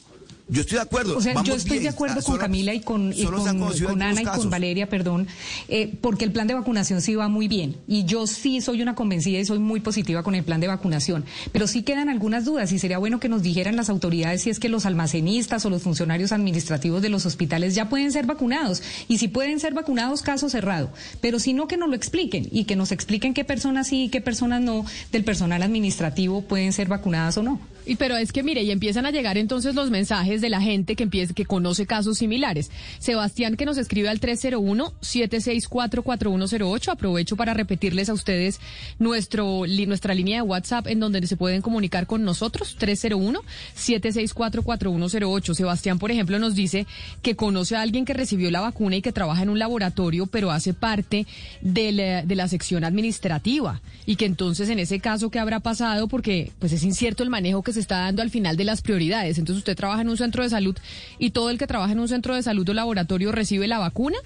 Yo 0.49 0.61
estoy 0.61 0.77
de 0.77 0.81
acuerdo. 0.81 1.17
O 1.17 1.21
sea, 1.21 1.33
vamos 1.33 1.47
yo 1.47 1.55
estoy 1.55 1.71
bien. 1.73 1.83
de 1.83 1.89
acuerdo 1.89 2.13
Ah, 2.19 2.23
con 2.23 2.33
solo- 2.33 2.39
Camila 2.39 2.73
y 2.73 2.79
con, 2.79 3.13
y 3.13 3.23
Ana 3.25 4.21
y 4.21 4.25
con. 4.25 4.49
Valeria, 4.49 4.89
perdón, 4.89 5.27
eh, 5.67 5.93
porque 6.01 6.25
el 6.25 6.31
plan 6.31 6.47
de 6.47 6.55
vacunación 6.55 7.01
sí 7.01 7.13
va 7.15 7.27
muy 7.29 7.47
bien. 7.47 7.75
Y 7.87 8.05
yo 8.05 8.25
sí 8.27 8.59
soy 8.61 8.81
una 8.81 8.95
convencida 8.95 9.39
y 9.39 9.45
soy 9.45 9.59
muy 9.59 9.79
positiva 9.79 10.23
con 10.23 10.33
el 10.35 10.43
plan 10.43 10.59
de 10.59 10.67
vacunación. 10.67 11.23
Pero 11.51 11.67
sí 11.67 11.83
quedan 11.83 12.09
algunas 12.09 12.45
dudas 12.45 12.71
y 12.71 12.79
sería 12.79 12.97
bueno 12.97 13.19
que 13.19 13.29
nos 13.29 13.43
dijeran 13.43 13.75
las 13.75 13.89
autoridades 13.89 14.41
si 14.41 14.49
es 14.49 14.59
que 14.59 14.69
los 14.69 14.85
almacenistas 14.85 15.65
o 15.65 15.69
los 15.69 15.83
funcionarios 15.83 16.31
administrativos 16.31 17.01
de 17.01 17.09
los 17.09 17.25
hospitales 17.25 17.75
ya 17.75 17.89
pueden 17.89 18.11
ser 18.11 18.25
vacunados. 18.25 18.81
Y 19.07 19.19
si 19.19 19.27
pueden 19.27 19.59
ser 19.59 19.73
vacunados, 19.73 20.21
caso 20.21 20.49
cerrado. 20.49 20.89
Pero 21.21 21.39
si 21.39 21.53
no, 21.53 21.67
que 21.67 21.77
nos 21.77 21.89
lo 21.89 21.95
expliquen 21.95 22.47
y 22.51 22.63
que 22.63 22.75
nos 22.75 22.91
expliquen 22.91 23.33
qué 23.33 23.43
personas 23.45 23.87
sí 23.87 24.05
y 24.05 24.09
qué 24.09 24.21
personas 24.21 24.61
no 24.61 24.85
del 25.11 25.23
personal 25.23 25.61
administrativo 25.61 26.41
pueden 26.41 26.73
ser 26.73 26.87
vacunadas 26.87 27.37
o 27.37 27.43
no. 27.43 27.59
Y 27.85 27.95
pero 27.95 28.17
es 28.17 28.31
que 28.31 28.43
mire, 28.43 28.61
y 28.63 28.71
empiezan 28.71 29.05
a 29.05 29.11
llegar 29.11 29.37
entonces 29.37 29.75
los 29.75 29.89
mensajes 29.89 30.41
de 30.41 30.49
la 30.49 30.61
gente 30.61 30.95
que 30.95 31.03
empieza, 31.03 31.33
que 31.33 31.45
conoce 31.45 31.85
casos 31.85 32.17
similares. 32.17 32.71
Sebastián 32.99 33.55
que 33.55 33.65
nos 33.65 33.77
escribe 33.77 34.09
al 34.09 34.19
301-764-4108. 34.19 36.89
Aprovecho 36.89 37.35
para 37.35 37.53
repetirles 37.53 38.09
a 38.09 38.13
ustedes 38.13 38.59
nuestro, 38.99 39.63
nuestra 39.87 40.13
línea 40.13 40.37
de 40.37 40.43
WhatsApp 40.43 40.87
en 40.87 40.99
donde 40.99 41.25
se 41.27 41.37
pueden 41.37 41.61
comunicar 41.61 42.07
con 42.07 42.23
nosotros. 42.23 42.77
301-764-4108. 42.79 45.53
Sebastián, 45.53 45.99
por 45.99 46.11
ejemplo, 46.11 46.39
nos 46.39 46.55
dice 46.55 46.87
que 47.21 47.35
conoce 47.35 47.75
a 47.75 47.81
alguien 47.81 48.05
que 48.05 48.13
recibió 48.13 48.49
la 48.51 48.61
vacuna 48.61 48.95
y 48.97 49.01
que 49.01 49.11
trabaja 49.11 49.43
en 49.43 49.49
un 49.49 49.59
laboratorio, 49.59 50.27
pero 50.27 50.51
hace 50.51 50.73
parte 50.73 51.25
de 51.61 51.91
la, 51.91 52.47
sección 52.47 52.83
administrativa. 52.83 53.81
Y 54.05 54.15
que 54.15 54.25
entonces 54.25 54.69
en 54.69 54.79
ese 54.79 54.99
caso, 54.99 55.29
¿qué 55.29 55.39
habrá 55.39 55.59
pasado? 55.59 56.07
Porque 56.07 56.51
pues 56.59 56.73
es 56.73 56.83
incierto 56.83 57.21
el 57.21 57.29
manejo 57.29 57.61
que 57.61 57.68
se 57.73 57.79
está 57.79 57.99
dando 57.99 58.21
al 58.21 58.29
final 58.29 58.57
de 58.57 58.63
las 58.63 58.81
prioridades. 58.81 59.37
Entonces 59.37 59.59
usted 59.59 59.75
trabaja 59.75 60.01
en 60.01 60.09
un 60.09 60.17
centro 60.17 60.43
de 60.43 60.49
salud 60.49 60.77
y 61.17 61.31
todo 61.31 61.49
el 61.49 61.57
que 61.57 61.67
trabaja 61.67 61.91
en 61.91 61.99
un 61.99 62.07
centro 62.07 62.35
de 62.35 62.43
salud 62.43 62.67
o 62.67 62.73
laboratorio 62.73 63.31
recibe 63.31 63.67
la 63.67 63.79
vacuna 63.79 64.17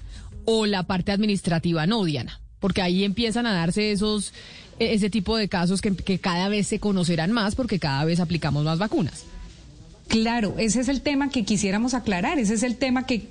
o 0.44 0.66
la 0.66 0.82
parte 0.84 1.12
administrativa 1.12 1.86
no, 1.86 2.04
Diana. 2.04 2.40
Porque 2.60 2.82
ahí 2.82 3.04
empiezan 3.04 3.46
a 3.46 3.52
darse 3.52 3.92
esos 3.92 4.32
e, 4.78 4.94
ese 4.94 5.10
tipo 5.10 5.36
de 5.36 5.48
casos 5.48 5.80
que, 5.80 5.94
que 5.94 6.18
cada 6.18 6.48
vez 6.48 6.66
se 6.66 6.80
conocerán 6.80 7.32
más 7.32 7.54
porque 7.54 7.78
cada 7.78 8.04
vez 8.04 8.20
aplicamos 8.20 8.64
más 8.64 8.78
vacunas. 8.78 9.24
Claro, 10.08 10.54
ese 10.58 10.80
es 10.80 10.88
el 10.88 11.00
tema 11.00 11.30
que 11.30 11.44
quisiéramos 11.44 11.94
aclarar, 11.94 12.38
ese 12.38 12.54
es 12.54 12.62
el 12.62 12.76
tema 12.76 13.06
que 13.06 13.28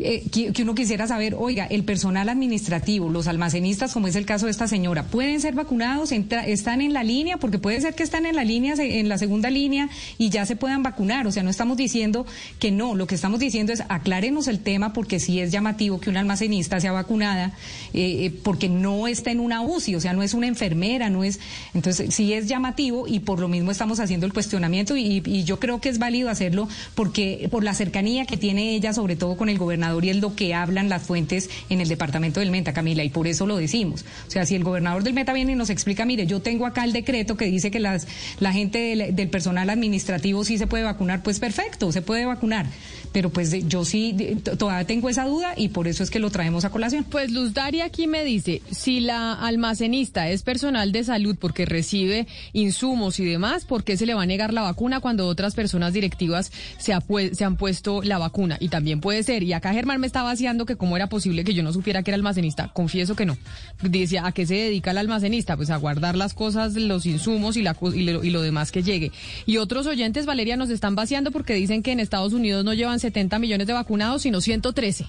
eh, 0.00 0.28
que, 0.30 0.62
uno 0.62 0.76
quisiera 0.76 1.08
saber, 1.08 1.34
oiga, 1.36 1.66
el 1.66 1.82
personal 1.82 2.28
administrativo, 2.28 3.08
los 3.08 3.26
almacenistas, 3.26 3.92
como 3.92 4.06
es 4.06 4.14
el 4.14 4.26
caso 4.26 4.46
de 4.46 4.52
esta 4.52 4.68
señora, 4.68 5.02
¿pueden 5.04 5.40
ser 5.40 5.54
vacunados? 5.54 6.12
¿Están 6.12 6.82
en 6.82 6.92
la 6.92 7.02
línea? 7.02 7.38
Porque 7.38 7.58
puede 7.58 7.80
ser 7.80 7.94
que 7.96 8.04
están 8.04 8.24
en 8.24 8.36
la 8.36 8.44
línea, 8.44 8.74
en 8.78 9.08
la 9.08 9.18
segunda 9.18 9.50
línea 9.50 9.88
y 10.16 10.30
ya 10.30 10.46
se 10.46 10.54
puedan 10.54 10.84
vacunar. 10.84 11.26
O 11.26 11.32
sea, 11.32 11.42
no 11.42 11.50
estamos 11.50 11.76
diciendo 11.76 12.26
que 12.60 12.70
no, 12.70 12.94
lo 12.94 13.08
que 13.08 13.16
estamos 13.16 13.40
diciendo 13.40 13.72
es 13.72 13.82
aclárenos 13.88 14.46
el 14.46 14.60
tema 14.60 14.92
porque 14.92 15.18
sí 15.18 15.40
es 15.40 15.50
llamativo 15.50 16.00
que 16.00 16.10
una 16.10 16.20
almacenista 16.20 16.78
sea 16.80 16.92
vacunada 16.92 17.56
eh, 17.92 18.26
eh, 18.26 18.32
porque 18.44 18.68
no 18.68 19.08
está 19.08 19.32
en 19.32 19.40
una 19.40 19.62
UCI, 19.62 19.96
o 19.96 20.00
sea, 20.00 20.12
no 20.12 20.22
es 20.22 20.32
una 20.32 20.46
enfermera, 20.46 21.10
no 21.10 21.24
es... 21.24 21.40
Entonces, 21.74 22.14
sí 22.14 22.32
es 22.34 22.46
llamativo 22.46 23.08
y 23.08 23.18
por 23.20 23.40
lo 23.40 23.48
mismo 23.48 23.72
estamos 23.72 23.98
haciendo 23.98 24.26
el 24.26 24.32
cuestionamiento 24.32 24.96
y 24.96 25.42
yo 25.42 25.58
creo 25.58 25.80
que 25.80 25.88
es 25.88 25.98
válido 25.98 26.30
hacerlo 26.30 26.68
porque 26.94 27.48
por 27.50 27.64
la 27.64 27.74
cercanía 27.74 28.26
que 28.26 28.36
tiene 28.36 28.74
ella, 28.76 28.92
sobre 28.92 29.16
todo 29.16 29.36
con 29.36 29.48
el 29.48 29.58
gobernador 29.58 29.87
y 30.04 30.10
es 30.10 30.16
lo 30.16 30.34
que 30.34 30.54
hablan 30.54 30.88
las 30.88 31.02
fuentes 31.02 31.50
en 31.68 31.80
el 31.80 31.88
departamento 31.88 32.40
del 32.40 32.50
Meta, 32.50 32.72
Camila, 32.72 33.04
y 33.04 33.08
por 33.08 33.26
eso 33.26 33.46
lo 33.46 33.56
decimos. 33.56 34.04
O 34.26 34.30
sea, 34.30 34.46
si 34.46 34.54
el 34.54 34.64
gobernador 34.64 35.02
del 35.02 35.14
Meta 35.14 35.32
viene 35.32 35.52
y 35.52 35.54
nos 35.54 35.70
explica, 35.70 36.04
mire, 36.04 36.26
yo 36.26 36.40
tengo 36.40 36.66
acá 36.66 36.84
el 36.84 36.92
decreto 36.92 37.36
que 37.36 37.46
dice 37.46 37.70
que 37.70 37.80
las, 37.80 38.06
la 38.40 38.52
gente 38.52 38.78
del, 38.78 39.14
del 39.14 39.28
personal 39.28 39.70
administrativo 39.70 40.44
sí 40.44 40.58
se 40.58 40.66
puede 40.66 40.84
vacunar, 40.84 41.22
pues 41.22 41.38
perfecto, 41.38 41.92
se 41.92 42.02
puede 42.02 42.26
vacunar 42.26 42.66
pero 43.12 43.30
pues 43.30 43.50
yo 43.68 43.84
sí 43.84 44.38
todavía 44.58 44.86
tengo 44.86 45.08
esa 45.08 45.24
duda 45.24 45.54
y 45.56 45.68
por 45.68 45.88
eso 45.88 46.02
es 46.02 46.10
que 46.10 46.18
lo 46.18 46.30
traemos 46.30 46.64
a 46.64 46.70
colación. 46.70 47.04
Pues 47.04 47.30
Luz 47.30 47.54
Daria 47.54 47.84
aquí 47.86 48.06
me 48.06 48.24
dice, 48.24 48.62
si 48.70 49.00
la 49.00 49.32
almacenista 49.32 50.28
es 50.28 50.42
personal 50.42 50.92
de 50.92 51.04
salud 51.04 51.36
porque 51.38 51.66
recibe 51.66 52.26
insumos 52.52 53.18
y 53.20 53.24
demás, 53.24 53.64
¿por 53.64 53.84
qué 53.84 53.96
se 53.96 54.06
le 54.06 54.14
va 54.14 54.22
a 54.22 54.26
negar 54.26 54.52
la 54.52 54.62
vacuna 54.62 55.00
cuando 55.00 55.26
otras 55.26 55.54
personas 55.54 55.92
directivas 55.92 56.52
se, 56.78 56.96
se 57.32 57.44
han 57.44 57.56
puesto 57.56 58.02
la 58.02 58.18
vacuna? 58.18 58.56
Y 58.60 58.68
también 58.68 59.00
puede 59.00 59.22
ser, 59.22 59.42
y 59.42 59.52
acá 59.52 59.72
Germán 59.72 60.00
me 60.00 60.06
estaba 60.06 60.30
vaciando 60.30 60.66
que 60.66 60.76
cómo 60.76 60.96
era 60.96 61.08
posible 61.08 61.44
que 61.44 61.54
yo 61.54 61.62
no 61.62 61.72
supiera 61.72 62.02
que 62.02 62.10
era 62.10 62.16
almacenista, 62.16 62.68
confieso 62.72 63.16
que 63.16 63.26
no. 63.26 63.36
Decía, 63.82 64.26
¿a 64.26 64.32
qué 64.32 64.46
se 64.46 64.54
dedica 64.54 64.90
el 64.90 64.98
almacenista? 64.98 65.56
Pues 65.56 65.70
a 65.70 65.76
guardar 65.76 66.16
las 66.16 66.34
cosas, 66.34 66.74
los 66.74 67.06
insumos 67.06 67.56
y, 67.56 67.62
la, 67.62 67.76
y, 67.94 68.02
lo, 68.02 68.24
y 68.24 68.30
lo 68.30 68.42
demás 68.42 68.72
que 68.72 68.82
llegue. 68.82 69.12
Y 69.46 69.58
otros 69.58 69.86
oyentes, 69.86 70.26
Valeria, 70.26 70.56
nos 70.56 70.70
están 70.70 70.94
vaciando 70.94 71.30
porque 71.30 71.54
dicen 71.54 71.82
que 71.82 71.92
en 71.92 72.00
Estados 72.00 72.32
Unidos 72.32 72.64
no 72.64 72.74
llevan 72.74 72.97
70 72.98 73.38
millones 73.38 73.66
de 73.66 73.72
vacunados, 73.72 74.22
sino 74.22 74.40
113 74.40 75.06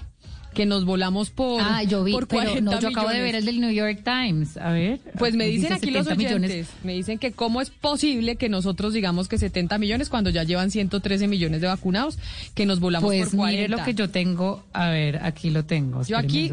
que 0.54 0.66
nos 0.66 0.84
volamos 0.84 1.30
por 1.30 1.60
Ah, 1.62 1.82
yo 1.82 2.04
vi, 2.04 2.12
por 2.12 2.26
pero 2.26 2.60
no, 2.60 2.78
yo 2.80 2.88
acabo 2.88 3.08
de 3.08 3.20
ver 3.20 3.34
el 3.34 3.44
del 3.44 3.60
New 3.60 3.70
York 3.70 4.02
Times. 4.04 4.56
A 4.56 4.70
ver. 4.72 5.00
Pues 5.18 5.34
me 5.34 5.46
dicen 5.46 5.72
aquí 5.72 5.90
los 5.90 6.06
oyentes, 6.06 6.40
millones. 6.40 6.68
me 6.82 6.94
dicen 6.94 7.18
que 7.18 7.32
cómo 7.32 7.60
es 7.60 7.70
posible 7.70 8.36
que 8.36 8.48
nosotros 8.48 8.92
digamos 8.92 9.28
que 9.28 9.38
70 9.38 9.78
millones 9.78 10.08
cuando 10.08 10.30
ya 10.30 10.42
llevan 10.42 10.70
113 10.70 11.28
millones 11.28 11.60
de 11.60 11.68
vacunados, 11.68 12.18
que 12.54 12.66
nos 12.66 12.80
volamos 12.80 13.08
pues 13.08 13.28
por 13.28 13.38
40. 13.38 13.56
mire 13.56 13.68
lo 13.68 13.84
que 13.84 13.94
yo 13.94 14.10
tengo, 14.10 14.64
a 14.72 14.88
ver, 14.88 15.20
aquí 15.22 15.50
lo 15.50 15.64
tengo. 15.64 16.02
Yo 16.04 16.18
aquí 16.18 16.50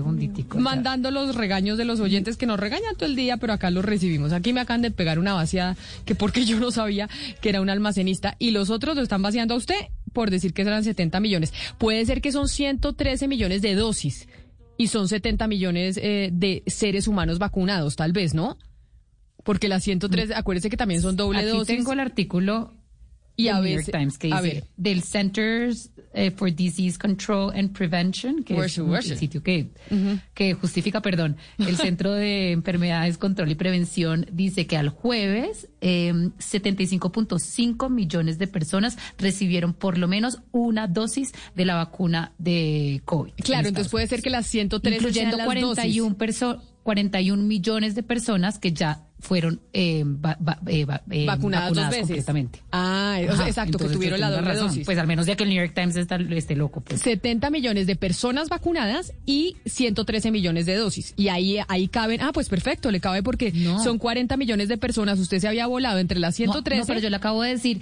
mandando 0.55 1.11
los 1.11 1.35
regaños 1.35 1.77
de 1.77 1.85
los 1.85 1.99
oyentes 1.99 2.37
que 2.37 2.45
nos 2.45 2.59
regañan 2.59 2.95
todo 2.95 3.09
el 3.09 3.15
día, 3.15 3.37
pero 3.37 3.53
acá 3.53 3.71
los 3.71 3.83
recibimos. 3.83 4.31
Aquí 4.31 4.53
me 4.53 4.61
acaban 4.61 4.81
de 4.81 4.91
pegar 4.91 5.19
una 5.19 5.33
vaciada 5.33 5.75
que 6.05 6.15
porque 6.15 6.45
yo 6.45 6.59
no 6.59 6.71
sabía 6.71 7.09
que 7.41 7.49
era 7.49 7.61
un 7.61 7.69
almacenista 7.69 8.35
y 8.37 8.51
los 8.51 8.69
otros 8.69 8.95
lo 8.95 9.01
están 9.01 9.21
vaciando 9.21 9.55
a 9.55 9.57
usted 9.57 9.75
por 10.17 10.31
decir 10.31 10.51
que 10.51 10.63
eran 10.63 10.83
70 10.83 11.19
millones. 11.19 11.53
Puede 11.77 12.03
ser 12.03 12.21
que 12.21 12.31
son 12.31 12.47
113 12.47 13.27
millones 13.27 13.61
de 13.61 13.75
dosis 13.75 14.27
y 14.75 14.87
son 14.87 15.07
70 15.07 15.45
millones 15.47 15.99
eh, 16.01 16.31
de 16.33 16.63
seres 16.65 17.07
humanos 17.07 17.37
vacunados, 17.37 17.95
tal 17.95 18.13
vez, 18.13 18.33
¿no? 18.33 18.57
Porque 19.43 19.67
las 19.67 19.83
103, 19.83 20.31
acuérdese 20.31 20.71
que 20.71 20.75
también 20.75 21.03
son 21.03 21.17
doble 21.17 21.43
Mm. 21.43 21.47
Aquí 21.47 21.57
dosis. 21.59 21.67
tengo 21.77 21.93
el 21.93 21.99
artículo 21.99 22.73
Y 23.37 23.47
a 23.49 23.53
New 23.53 23.63
veces- 23.63 23.85
York 23.87 23.97
Times 23.97 24.17
que 24.17 24.33
a 24.33 24.41
dice 24.41 24.55
ver. 24.55 24.63
del 24.75 25.03
Centers 25.03 25.91
eh, 26.13 26.31
for 26.31 26.51
Disease 26.51 26.97
Control 26.97 27.53
and 27.55 27.71
Prevention, 27.71 28.43
que 28.43 28.57
es 28.57 28.77
un- 28.79 28.99
sitio 29.03 29.43
que, 29.43 29.67
que 30.33 30.55
justifica, 30.55 31.01
perdón, 31.01 31.37
el 31.59 31.77
Centro 31.77 32.13
de 32.13 32.51
Enfermedades, 32.53 33.19
Control 33.19 33.51
y 33.51 33.55
Prevención 33.55 34.25
dice 34.31 34.65
que 34.65 34.75
al 34.77 34.89
jueves 34.89 35.67
eh, 35.81 36.11
75.5 36.91 37.89
millones 37.89 38.39
de 38.39 38.47
personas 38.47 38.97
recibieron 39.17 39.73
por 39.73 39.97
lo 39.97 40.07
menos 40.07 40.39
una 40.51 40.87
dosis 40.87 41.33
de 41.55 41.65
la 41.65 41.75
vacuna 41.75 42.31
de 42.37 43.01
COVID. 43.05 43.33
Claro, 43.43 43.67
entonces 43.67 43.91
puede 43.91 44.07
ser 44.07 44.21
que 44.21 44.29
las 44.29 44.47
113 44.47 44.95
incluyendo 44.97 45.37
las 45.37 45.45
41, 45.45 46.17
perso 46.17 46.61
41 46.87 47.43
millones 47.43 47.95
de 47.95 48.01
personas 48.03 48.59
que 48.59 48.71
ya 48.71 49.03
fueron 49.19 49.59
eh, 49.73 50.05
va- 50.05 50.37
va- 50.41 50.57
eh, 50.67 50.85
va- 50.85 51.01
eh, 51.11 51.25
vacunadas, 51.25 51.73
dos 51.73 51.89
veces. 51.89 52.01
completamente. 52.03 52.61
Ah, 52.71 53.17
o 53.19 53.25
sea, 53.25 53.33
Ajá, 53.33 53.47
exacto, 53.49 53.77
que 53.77 53.89
tuvieron 53.89 54.21
la 54.21 54.31
doble 54.31 54.55
dosis. 54.55 54.85
Pues 54.85 54.97
al 54.97 55.05
menos 55.05 55.25
ya 55.25 55.35
que 55.35 55.43
el 55.43 55.49
New 55.49 55.57
York 55.61 55.73
Times 55.75 55.97
está, 55.97 56.15
esté 56.15 56.55
loco. 56.55 56.79
Pues. 56.79 57.01
70 57.01 57.49
millones 57.49 57.87
de 57.87 57.97
personas 57.97 58.47
vacunadas 58.47 59.11
y 59.25 59.57
113 59.65 60.31
millones 60.31 60.65
de 60.65 60.75
dosis. 60.75 61.13
Y 61.17 61.27
ahí, 61.27 61.57
ahí 61.67 61.89
caben, 61.89 62.21
ah, 62.21 62.31
pues 62.31 62.47
perfecto, 62.47 62.89
le 62.89 63.01
cabe 63.01 63.21
porque 63.21 63.51
No. 63.51 63.83
son 63.83 63.97
40 63.97 64.37
millones 64.37 64.69
de 64.69 64.77
personas. 64.77 65.19
Usted 65.19 65.39
se 65.39 65.47
había 65.49 65.67
volado 65.67 65.99
entre 65.99 66.19
las 66.19 66.35
No, 66.35 66.53
113. 66.53 66.79
No, 66.83 66.87
pero 66.87 66.99
yo 67.01 67.09
le 67.09 67.17
acabo 67.17 67.43
de 67.43 67.49
decir 67.49 67.81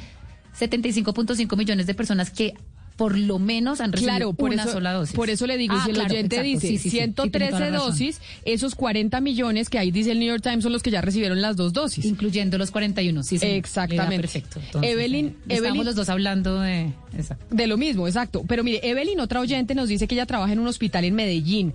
75.5 0.58 1.56
millones 1.56 1.86
de 1.86 1.94
personas 1.94 2.32
que 2.32 2.56
por 2.96 3.18
lo 3.18 3.40
menos 3.40 3.82
han 3.82 3.92
recibido 3.92 4.16
Claro, 4.16 4.34
por 4.34 4.52
una 4.52 4.64
eso, 4.64 4.72
sola 4.74 4.94
dosis. 4.94 5.16
por 5.16 5.30
eso 5.30 5.46
le 5.48 5.58
digo, 5.58 5.74
Ah, 5.78 5.82
si 5.84 5.90
el 5.92 5.96
claro, 5.98 6.14
oyente 6.14 6.36
exacto, 6.38 6.48
dice 6.50 6.68
sí, 6.68 6.68
sí, 6.68 6.78
sí, 6.78 6.90
sí, 6.90 6.98
tiene 6.98 7.14
toda 7.14 7.28
113 7.30 7.52
la 7.60 7.70
razón. 7.72 7.90
dosis, 7.92 8.22
esos 8.46 8.76
40 8.76 9.20
millones 9.22 9.70
que 9.70 9.78
ahí 9.80 9.92
dice 9.92 10.12
el 10.12 10.20
New 10.20 10.28
York 10.30 10.42
Times 10.42 10.64
son 10.64 10.72
los 10.72 10.82
que 10.82 10.92
ya 10.92 11.02
recibieron 11.02 11.42
las 11.42 11.58
dos 11.58 11.74
dosis. 11.74 12.06
Incluyendo 12.06 12.58
los 12.58 12.72
41, 12.72 13.24
sí, 13.24 13.38
sí. 13.38 13.46
Exactamente. 13.48 14.18
Perfecto. 14.22 14.60
Entonces, 14.66 14.92
Evelyn- 14.96 15.28
eh, 15.28 15.34
estamos 15.50 15.78
Evelyn- 15.80 15.84
los 15.86 15.96
dos 15.96 16.10
hablando 16.10 16.62
de... 16.62 16.92
Exacto. 17.18 17.46
De 17.54 17.68
lo 17.68 17.78
mismo, 17.78 18.08
exacto. 18.08 18.44
Pero 18.48 18.64
mire, 18.64 18.80
Evelyn, 18.90 19.20
otra 19.20 19.40
oyente, 19.42 19.76
nos 19.76 19.90
dice 19.90 20.08
que 20.08 20.16
ella 20.16 20.26
trabaja 20.26 20.54
en 20.54 20.60
un 20.60 20.68
hospital 20.68 21.04
en 21.06 21.16
Medellín. 21.16 21.74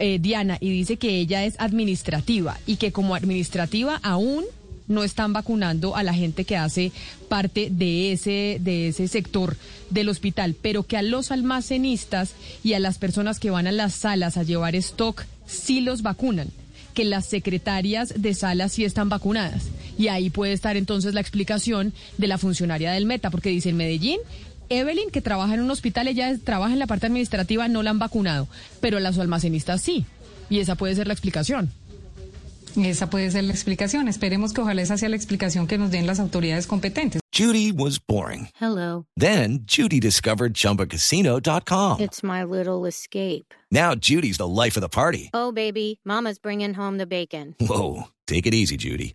eh, 0.00 0.18
Diana, 0.20 0.58
y 0.60 0.70
dice 0.70 0.96
que 0.96 1.18
ella 1.20 1.44
es 1.44 1.54
administrativa 1.60 2.58
y 2.66 2.76
que 2.76 2.90
como 2.90 3.14
administrativa 3.14 4.00
aún 4.02 4.44
no 4.88 5.04
están 5.04 5.32
vacunando 5.32 5.96
a 5.96 6.02
la 6.02 6.14
gente 6.14 6.44
que 6.44 6.56
hace 6.56 6.92
parte 7.28 7.68
de 7.70 8.12
ese, 8.12 8.58
de 8.60 8.88
ese 8.88 9.08
sector 9.08 9.56
del 9.90 10.08
hospital, 10.08 10.54
pero 10.60 10.82
que 10.82 10.96
a 10.96 11.02
los 11.02 11.30
almacenistas 11.30 12.34
y 12.62 12.74
a 12.74 12.80
las 12.80 12.98
personas 12.98 13.38
que 13.38 13.50
van 13.50 13.66
a 13.66 13.72
las 13.72 13.94
salas 13.94 14.36
a 14.36 14.42
llevar 14.42 14.74
stock 14.76 15.24
sí 15.46 15.80
los 15.80 16.02
vacunan 16.02 16.48
que 16.94 17.04
las 17.04 17.26
secretarias 17.26 18.14
de 18.16 18.34
salas 18.34 18.72
sí 18.72 18.84
están 18.84 19.08
vacunadas. 19.08 19.64
Y 19.98 20.08
ahí 20.08 20.30
puede 20.30 20.52
estar 20.52 20.76
entonces 20.76 21.12
la 21.12 21.20
explicación 21.20 21.92
de 22.18 22.28
la 22.28 22.38
funcionaria 22.38 22.92
del 22.92 23.04
Meta, 23.04 23.30
porque 23.30 23.50
dice 23.50 23.70
en 23.70 23.76
Medellín, 23.76 24.20
Evelyn, 24.70 25.10
que 25.10 25.20
trabaja 25.20 25.54
en 25.54 25.60
un 25.60 25.70
hospital, 25.70 26.08
ella 26.08 26.32
trabaja 26.42 26.72
en 26.72 26.78
la 26.78 26.86
parte 26.86 27.06
administrativa, 27.06 27.68
no 27.68 27.82
la 27.82 27.90
han 27.90 27.98
vacunado, 27.98 28.48
pero 28.80 29.00
las 29.00 29.18
almacenistas 29.18 29.82
sí. 29.82 30.06
Y 30.48 30.60
esa 30.60 30.76
puede 30.76 30.94
ser 30.94 31.06
la 31.06 31.12
explicación. 31.12 31.70
Esa 32.76 33.08
puede 33.08 33.30
ser 33.30 33.44
la 33.44 33.52
explicación. 33.52 34.08
Esperemos 34.08 34.52
que 34.52 34.60
ojalá 34.60 34.82
esa 34.82 34.98
sea 34.98 35.08
la 35.08 35.16
explicación 35.16 35.66
que 35.66 35.78
nos 35.78 35.90
den 35.90 36.06
las 36.06 36.20
autoridades 36.20 36.66
competentes. 36.66 37.20
Judy 37.32 37.72
was 37.72 37.98
boring. 37.98 38.48
Hello. 38.60 39.06
Then 39.16 39.64
Judy 39.66 39.98
discovered 40.00 40.54
ChumbaCasino.com. 40.54 42.00
It's 42.00 42.22
my 42.22 42.44
little 42.44 42.86
escape. 42.86 43.52
Now 43.70 43.94
Judy's 43.94 44.38
the 44.38 44.46
life 44.46 44.76
of 44.76 44.82
the 44.82 44.88
party. 44.88 45.30
Oh, 45.34 45.50
baby, 45.50 46.00
Mama's 46.04 46.38
bringing 46.38 46.74
home 46.74 46.98
the 46.98 47.06
bacon. 47.06 47.56
Whoa, 47.60 48.04
take 48.28 48.46
it 48.46 48.54
easy, 48.54 48.76
Judy. 48.76 49.14